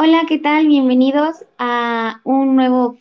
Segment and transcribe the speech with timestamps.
[0.00, 0.68] Hola, ¿qué tal?
[0.68, 2.98] Bienvenidos a un nuevo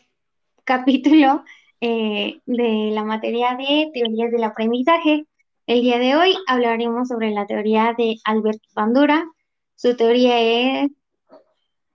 [0.63, 1.43] capítulo
[1.79, 5.27] eh, de la materia de teorías del aprendizaje.
[5.67, 9.29] El día de hoy hablaremos sobre la teoría de Albert Bandura.
[9.75, 10.91] Su teoría es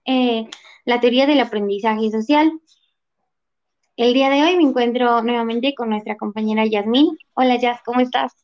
[0.05, 0.47] eh,
[0.85, 2.53] la teoría del aprendizaje social.
[3.97, 7.17] El día de hoy me encuentro nuevamente con nuestra compañera Yasmín.
[7.33, 8.42] Hola, Yas, ¿cómo estás?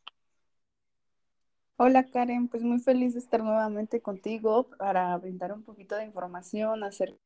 [1.82, 6.84] Hola Karen, pues muy feliz de estar nuevamente contigo para brindar un poquito de información
[6.84, 7.16] acerca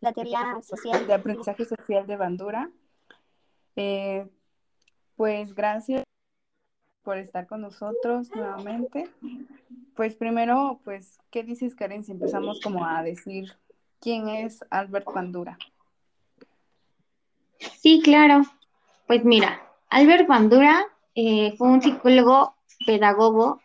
[0.00, 2.72] de la teoría social de aprendizaje social de Bandura.
[3.76, 4.28] Eh,
[5.14, 6.02] pues gracias
[7.04, 9.08] por estar con nosotros nuevamente.
[9.94, 13.56] Pues primero, pues, ¿qué dices Karen si empezamos como a decir
[14.00, 15.58] quién es Albert Bandura?
[17.78, 18.42] Sí, claro.
[19.06, 20.84] Pues mira, Albert Bandura
[21.14, 22.53] eh, fue un psicólogo
[22.84, 23.60] pedagogo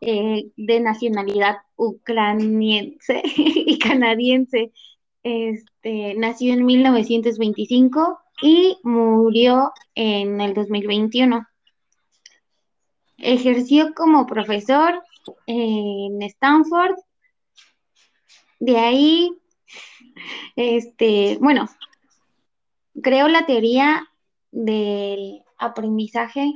[0.00, 4.72] eh, de nacionalidad ucraniense y canadiense.
[5.22, 11.46] Este, nació en 1925 y murió en el 2021.
[13.18, 15.00] Ejerció como profesor
[15.46, 16.96] en Stanford.
[18.58, 19.30] De ahí,
[20.56, 21.68] este, bueno,
[23.00, 24.04] creó la teoría
[24.50, 26.52] del aprendizaje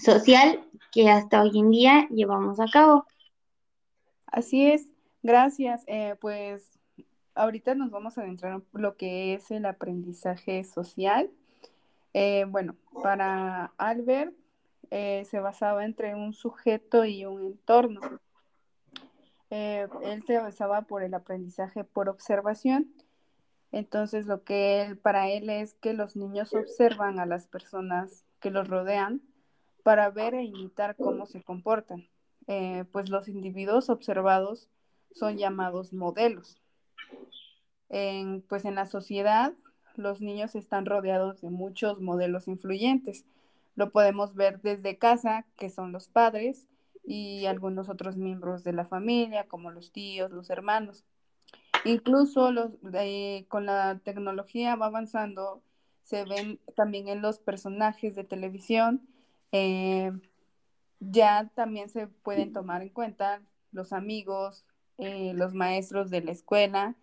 [0.00, 3.06] social que hasta hoy en día llevamos a cabo.
[4.26, 4.88] Así es,
[5.22, 5.82] gracias.
[5.86, 6.70] Eh, pues
[7.34, 11.30] ahorita nos vamos a adentrar en lo que es el aprendizaje social.
[12.12, 14.34] Eh, bueno, para Albert
[14.90, 18.00] eh, se basaba entre un sujeto y un entorno.
[19.50, 22.92] él se basaba por el aprendizaje por observación.
[23.72, 28.50] Entonces, lo que él, para él es que los niños observan a las personas que
[28.50, 29.22] los rodean
[29.82, 32.08] para ver e imitar cómo se comportan.
[32.46, 34.68] Eh, pues los individuos observados
[35.12, 36.60] son llamados modelos.
[37.88, 39.52] En, pues en la sociedad,
[39.96, 43.24] los niños están rodeados de muchos modelos influyentes.
[43.76, 46.66] Lo podemos ver desde casa, que son los padres,
[47.04, 51.04] y algunos otros miembros de la familia, como los tíos, los hermanos.
[51.84, 55.62] Incluso los, eh, con la tecnología va avanzando,
[56.04, 59.08] se ven también en los personajes de televisión
[59.52, 60.12] eh,
[61.00, 64.64] ya también se pueden tomar en cuenta los amigos,
[64.98, 66.94] eh, los maestros de la escuela,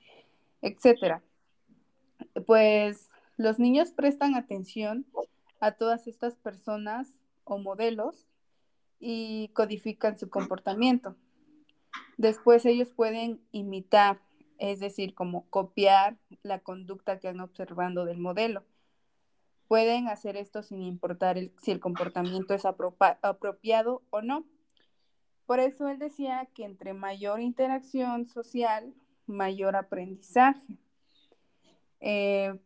[0.61, 1.23] etcétera.
[2.45, 5.05] Pues los niños prestan atención
[5.59, 7.07] a todas estas personas
[7.43, 8.27] o modelos
[8.99, 11.15] y codifican su comportamiento.
[12.17, 14.19] Después ellos pueden imitar,
[14.59, 18.63] es decir, como copiar la conducta que han observando del modelo
[19.67, 24.45] pueden hacer esto sin importar si el comportamiento es apropiado o no.
[25.45, 28.93] Por eso él decía que entre mayor interacción social,
[29.25, 30.77] mayor aprendizaje.
[31.99, 32.59] Eh,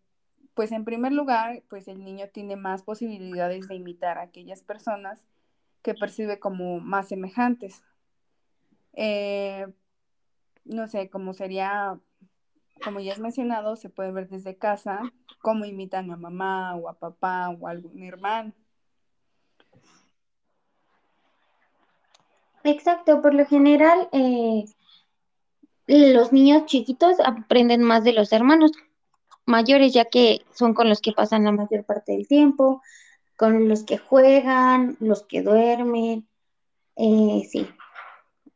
[0.53, 5.25] pues en primer lugar, pues el niño tiene más posibilidades de imitar a aquellas personas
[5.81, 7.83] que percibe como más semejantes.
[8.94, 9.68] Eh,
[10.66, 12.00] no sé, como sería
[12.84, 15.02] como ya has mencionado, se puede ver desde casa
[15.42, 18.53] cómo imitan a mamá o a papá o a algún hermano.
[22.64, 24.66] Exacto, por lo general eh,
[25.88, 28.72] los niños chiquitos aprenden más de los hermanos
[29.46, 32.81] mayores, ya que son con los que pasan la mayor parte del tiempo,
[33.36, 36.28] con los que juegan, los que duermen.
[36.96, 37.68] Eh, sí.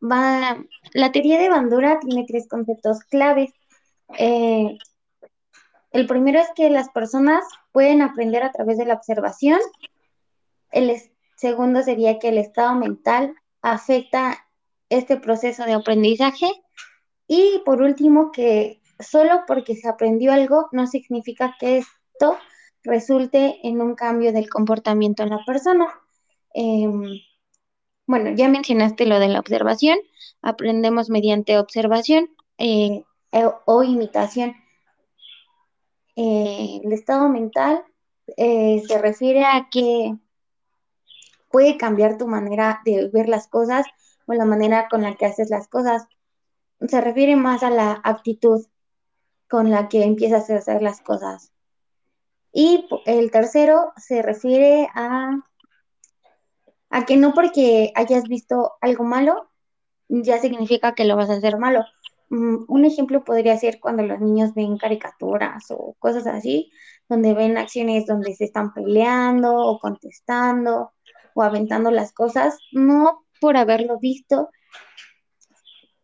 [0.02, 0.63] Va,
[0.94, 3.52] la teoría de Bandura tiene tres conceptos claves
[4.18, 4.78] eh,
[5.92, 9.60] el primero es que las personas pueden aprender a través de la observación.
[10.72, 10.94] El
[11.38, 14.46] segundo sería que el estado mental afecta
[14.90, 16.48] este proceso de aprendizaje.
[17.28, 22.38] Y por último, que solo porque se aprendió algo no significa que esto
[22.84, 25.88] resulte en un cambio del comportamiento en la persona.
[26.54, 27.04] Em,
[28.06, 29.98] bueno, ya mencionaste lo de la observación.
[30.42, 32.30] Aprendemos mediante observación.
[32.58, 33.04] Eh,
[33.36, 34.56] eh, o imitación.
[36.16, 37.84] Eh, el estado mental
[38.38, 40.16] eh, se refiere a que
[41.52, 43.86] puede cambiar tu manera de ver las cosas
[44.26, 46.08] o la manera con la que haces las cosas.
[46.88, 48.66] Se refiere más a la actitud
[49.50, 51.52] con la que empiezas a hacer las cosas.
[52.54, 55.32] Y el tercero se refiere a,
[56.90, 59.52] a que no porque hayas visto algo malo,
[60.08, 61.84] ya significa que lo vas a hacer malo.
[62.30, 66.72] Mm, un ejemplo podría ser cuando los niños ven caricaturas o cosas así,
[67.07, 70.92] donde ven acciones donde se están peleando o contestando
[71.33, 74.50] o aventando las cosas, no por haberlo visto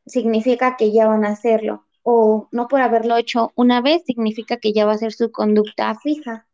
[0.05, 1.85] significa que ya van a hacerlo.
[2.03, 5.93] O no por haberlo hecho una vez significa que ya va a ser su conducta
[5.95, 6.47] fija.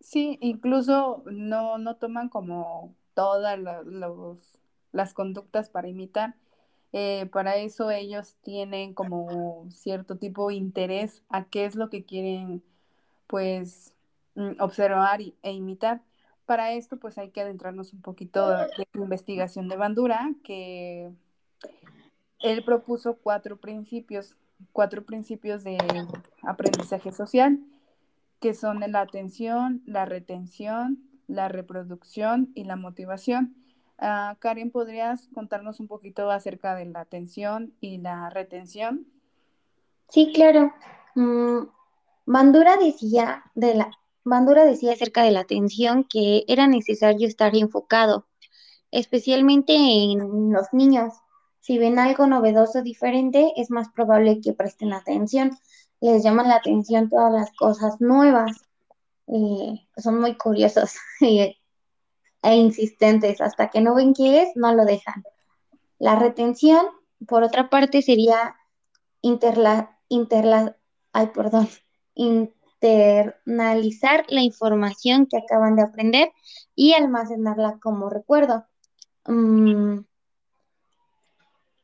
[0.00, 4.60] Sí, incluso no, no toman como todas los,
[4.92, 6.34] las conductas para imitar.
[6.92, 12.04] Eh, para eso ellos tienen como cierto tipo de interés a qué es lo que
[12.04, 12.62] quieren
[13.26, 13.94] pues
[14.34, 16.02] mm, observar e imitar.
[16.44, 21.10] Para esto pues hay que adentrarnos un poquito de, de investigación de Bandura, que
[22.40, 24.36] él propuso cuatro principios,
[24.72, 25.78] cuatro principios de
[26.42, 27.58] aprendizaje social,
[28.40, 30.98] que son la atención, la retención,
[31.28, 33.54] la reproducción y la motivación.
[33.98, 39.06] Uh, Karen, ¿podrías contarnos un poquito acerca de la atención y la retención?
[40.08, 40.72] Sí, claro.
[41.14, 41.68] Mm,
[42.26, 43.90] Bandura decía de la
[44.24, 48.26] Bandura decía acerca de la atención que era necesario estar enfocado,
[48.92, 51.14] especialmente en los niños.
[51.60, 55.58] Si ven algo novedoso diferente, es más probable que presten atención.
[56.00, 58.64] Les llaman la atención todas las cosas nuevas.
[59.26, 60.94] Eh, son muy curiosos
[62.42, 63.40] e insistentes.
[63.40, 65.24] Hasta que no ven qué es, no lo dejan.
[65.98, 66.84] La retención,
[67.26, 68.56] por otra parte, sería
[69.20, 70.76] interla, interla,
[71.12, 71.68] ay, perdón,
[72.14, 76.32] internalizar la información que acaban de aprender
[76.74, 78.66] y almacenarla como recuerdo.
[79.26, 80.04] Um,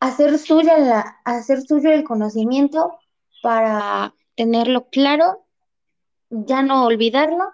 [0.00, 2.98] hacer, suya la, hacer suyo el conocimiento
[3.42, 5.46] para tenerlo claro,
[6.30, 7.52] ya no olvidarlo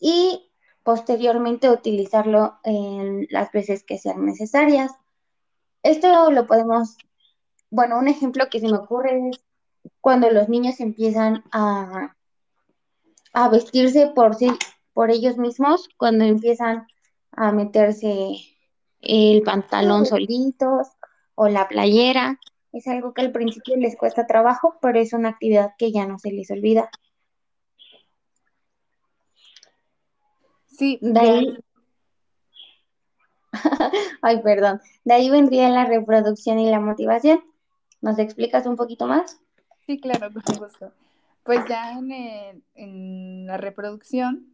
[0.00, 0.45] y
[0.86, 4.92] posteriormente utilizarlo en las veces que sean necesarias.
[5.82, 6.96] Esto lo podemos,
[7.70, 9.44] bueno, un ejemplo que se me ocurre es
[10.00, 12.14] cuando los niños empiezan a,
[13.32, 14.52] a vestirse por, sí,
[14.92, 16.86] por ellos mismos, cuando empiezan
[17.32, 18.36] a meterse
[19.00, 20.86] el pantalón solitos
[21.34, 22.38] o la playera.
[22.72, 26.20] Es algo que al principio les cuesta trabajo, pero es una actividad que ya no
[26.20, 26.90] se les olvida.
[30.76, 31.58] Sí, de ahí.
[34.22, 34.80] Ay, perdón.
[35.04, 37.40] De ahí vendría la reproducción y la motivación.
[38.02, 39.40] ¿Nos explicas un poquito más?
[39.86, 40.92] Sí, claro, con gusto.
[41.44, 44.46] Pues ya en, el, en la reproducción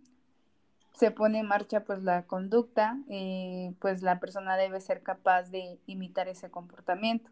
[0.93, 5.81] se pone en marcha pues la conducta, eh, pues la persona debe ser capaz de
[5.87, 7.31] imitar ese comportamiento.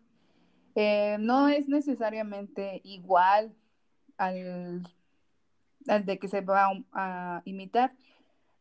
[0.74, 3.52] Eh, no es necesariamente igual
[4.16, 4.82] al,
[5.86, 7.92] al, de que se va a, a imitar,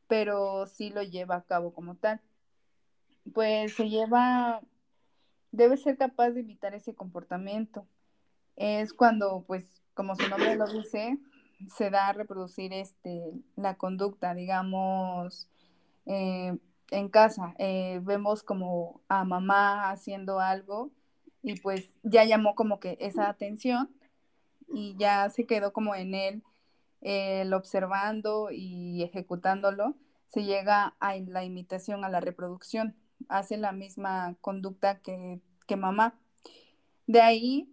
[0.09, 2.19] pero sí lo lleva a cabo como tal.
[3.31, 4.59] Pues se lleva,
[5.51, 7.85] debe ser capaz de imitar ese comportamiento.
[8.55, 11.19] Es cuando, pues, como su nombre lo dice,
[11.77, 13.21] se da a reproducir este,
[13.55, 15.47] la conducta, digamos,
[16.07, 16.57] eh,
[16.89, 17.53] en casa.
[17.59, 20.89] Eh, vemos como a mamá haciendo algo
[21.43, 23.95] y pues ya llamó como que esa atención
[24.73, 26.43] y ya se quedó como en él
[27.01, 29.95] el observando y ejecutándolo,
[30.27, 32.95] se llega a la imitación, a la reproducción,
[33.27, 36.19] hace la misma conducta que, que mamá.
[37.07, 37.71] De ahí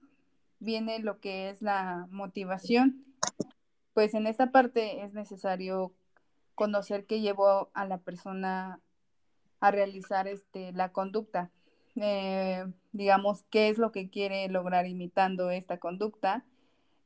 [0.58, 3.04] viene lo que es la motivación,
[3.92, 5.92] pues en esta parte es necesario
[6.54, 8.80] conocer qué llevó a la persona
[9.60, 11.50] a realizar este, la conducta.
[11.96, 16.44] Eh, digamos, qué es lo que quiere lograr imitando esta conducta.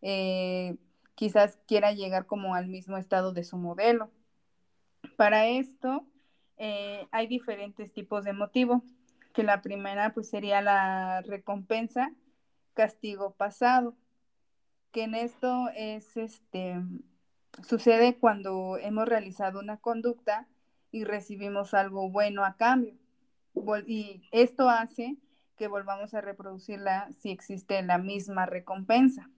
[0.03, 0.77] Eh,
[1.21, 4.11] quizás quiera llegar como al mismo estado de su modelo.
[5.19, 6.07] Para esto
[6.57, 8.83] eh, hay diferentes tipos de motivo,
[9.35, 12.11] que la primera pues sería la recompensa,
[12.73, 13.95] castigo pasado
[14.93, 16.81] que en esto es este
[17.63, 20.49] sucede cuando hemos realizado una conducta
[20.91, 22.95] y recibimos algo bueno a cambio.
[23.87, 25.19] Y esto hace
[25.59, 29.29] que volvamos a reproducirla si existe la misma recompensa.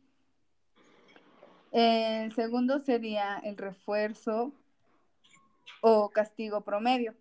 [1.73, 4.53] El segundo sería el refuerzo
[5.81, 7.15] o castigo promedio,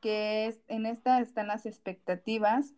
[0.00, 2.74] que es, en esta están las expectativas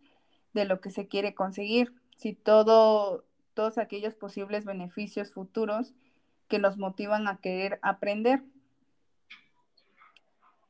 [0.53, 1.93] de lo que se quiere conseguir.
[2.17, 5.93] Si todo todos aquellos posibles beneficios futuros
[6.47, 8.43] que nos motivan a querer aprender.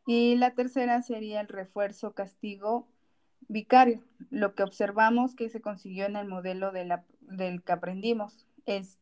[0.06, 2.88] Y la tercera sería el refuerzo castigo
[3.48, 8.48] vicario, lo que observamos que se consiguió en el modelo del que aprendimos.
[8.66, 9.00] Es,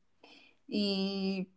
[0.70, 1.48] y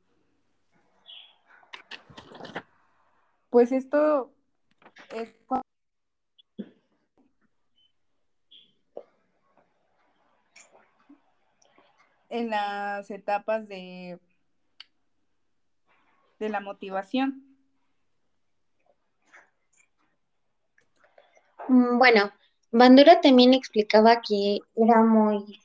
[3.51, 4.33] pues esto
[5.15, 5.35] es
[12.33, 14.19] en las etapas de,
[16.39, 17.45] de la motivación?
[21.69, 22.33] Mm, bueno,
[22.71, 25.61] Bandura también explicaba que era muy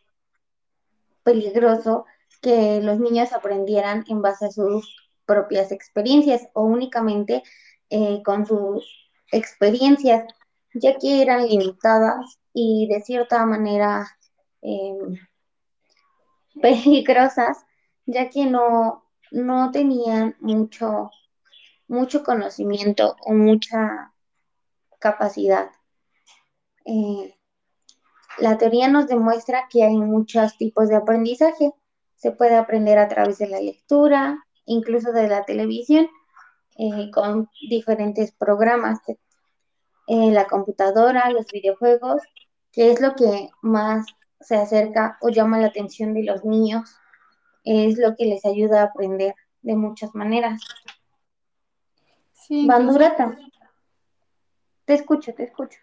[1.23, 2.05] peligroso
[2.41, 7.43] que los niños aprendieran en base a sus propias experiencias o únicamente
[7.89, 10.25] eh, con sus experiencias,
[10.73, 14.07] ya que eran limitadas y de cierta manera
[14.61, 14.97] eh,
[16.61, 17.57] peligrosas,
[18.05, 21.11] ya que no, no tenían mucho,
[21.87, 24.13] mucho conocimiento o mucha
[24.99, 25.69] capacidad.
[26.85, 27.35] Eh,
[28.37, 31.73] la teoría nos demuestra que hay muchos tipos de aprendizaje.
[32.17, 36.09] Se puede aprender a través de la lectura, incluso de la televisión,
[36.77, 42.21] eh, con diferentes programas, eh, la computadora, los videojuegos,
[42.71, 44.05] que es lo que más
[44.39, 46.95] se acerca o llama la atención de los niños,
[47.63, 50.61] es lo que les ayuda a aprender de muchas maneras.
[52.33, 53.51] Sí, Bandura también.
[54.85, 55.79] Te escucho, te escucho.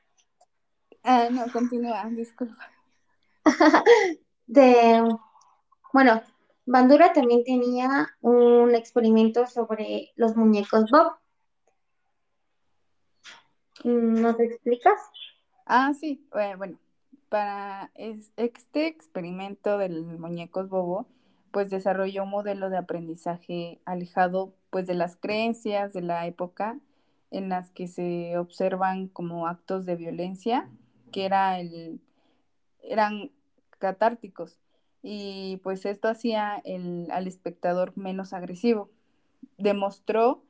[1.02, 2.70] Ah, no, continúa, disculpa.
[4.46, 5.02] de,
[5.94, 6.20] bueno,
[6.66, 11.12] Bandura también tenía un experimento sobre los muñecos Bob.
[13.84, 15.00] ¿Nos explicas?
[15.66, 16.80] Ah, sí, eh, bueno,
[17.28, 21.06] para este experimento del muñecos Bobo,
[21.52, 26.76] pues desarrolló un modelo de aprendizaje alejado pues de las creencias de la época
[27.30, 30.68] en las que se observan como actos de violencia,
[31.12, 32.00] que era el,
[32.82, 33.30] eran
[33.78, 34.58] catárticos
[35.06, 38.88] y pues esto hacía el, al espectador menos agresivo.
[39.58, 40.42] Demostró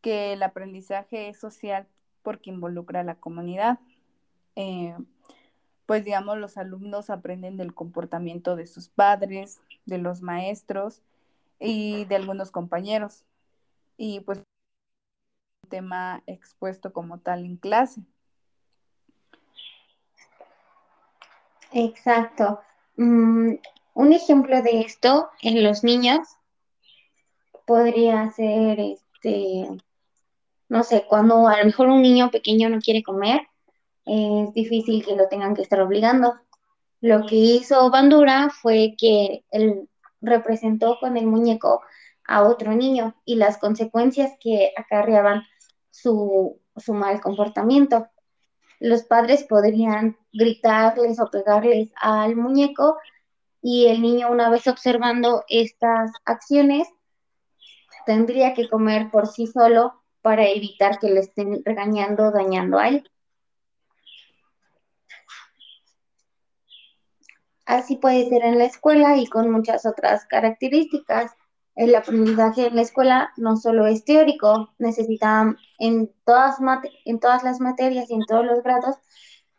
[0.00, 1.86] que el aprendizaje es social
[2.22, 3.78] porque involucra a la comunidad.
[4.56, 4.96] Eh,
[5.84, 11.02] pues digamos, los alumnos aprenden del comportamiento de sus padres, de los maestros
[11.60, 13.22] y de algunos compañeros.
[13.98, 18.00] Y pues un tema expuesto como tal en clase.
[21.70, 22.62] Exacto.
[22.96, 23.56] Mm,
[23.94, 26.20] un ejemplo de esto en los niños
[27.64, 29.68] podría ser, este,
[30.68, 33.40] no sé, cuando a lo mejor un niño pequeño no quiere comer,
[34.04, 36.34] es difícil que lo tengan que estar obligando.
[37.00, 39.88] Lo que hizo Bandura fue que él
[40.20, 41.82] representó con el muñeco
[42.26, 45.44] a otro niño y las consecuencias que acarreaban
[45.90, 48.08] su, su mal comportamiento.
[48.80, 52.96] Los padres podrían gritarles o pegarles al muñeco
[53.66, 56.86] y el niño una vez observando estas acciones
[58.04, 63.10] tendría que comer por sí solo para evitar que le estén regañando, dañando a él.
[67.64, 71.32] Así puede ser en la escuela y con muchas otras características.
[71.74, 76.58] El aprendizaje en la escuela no solo es teórico, necesitan en todas,
[77.06, 78.96] en todas las materias y en todos los grados,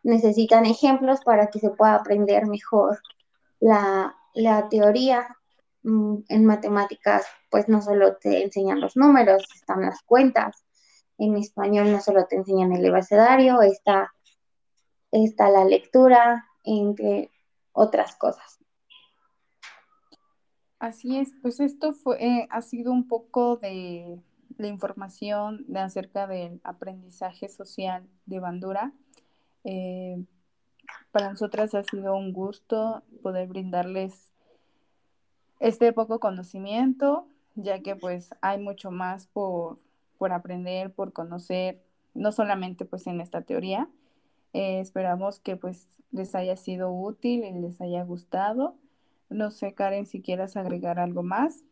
[0.03, 2.99] necesitan ejemplos para que se pueda aprender mejor
[3.59, 5.27] la, la teoría.
[5.85, 10.65] Mm, en matemáticas, pues no solo te enseñan los números, están las cuentas.
[11.19, 14.11] En español no solo te enseñan el abecedario, está,
[15.11, 17.29] está la lectura, entre
[17.71, 18.57] otras cosas.
[20.79, 24.19] Así es, pues esto fue, eh, ha sido un poco de
[24.57, 28.91] la información de acerca del aprendizaje social de Bandura.
[29.63, 30.17] Eh,
[31.11, 34.31] para nosotras ha sido un gusto poder brindarles
[35.59, 39.79] este poco conocimiento, ya que pues hay mucho más por,
[40.17, 41.81] por aprender, por conocer,
[42.13, 43.87] no solamente pues en esta teoría,
[44.53, 48.75] eh, esperamos que pues les haya sido útil y les haya gustado.
[49.29, 51.63] No sé, Karen, si quieras agregar algo más.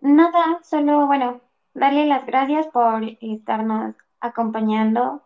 [0.00, 1.40] Nada, solo, bueno,
[1.72, 5.22] darle las gracias por estarnos acompañando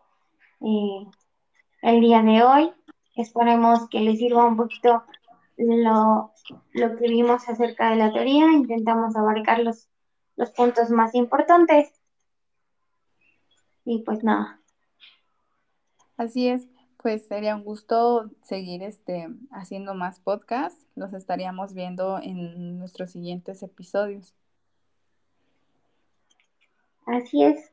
[0.61, 1.07] eh,
[1.81, 2.73] el día de hoy.
[3.15, 5.03] Esperemos que les sirva un poquito
[5.57, 6.31] lo,
[6.73, 8.51] lo que vimos acerca de la teoría.
[8.53, 9.89] Intentamos abarcar los,
[10.35, 11.93] los puntos más importantes.
[13.85, 14.59] Y pues nada.
[16.15, 16.67] Así es,
[17.01, 20.85] pues sería un gusto seguir este, haciendo más podcasts.
[20.95, 24.35] Los estaríamos viendo en nuestros siguientes episodios.
[27.05, 27.71] Así es.